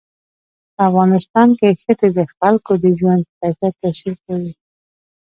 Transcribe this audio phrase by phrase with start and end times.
[0.73, 4.51] په افغانستان کې ښتې د خلکو د ژوند په کیفیت تاثیر کوي.